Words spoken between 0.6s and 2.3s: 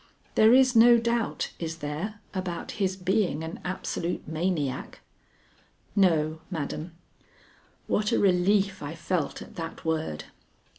no doubt, is there,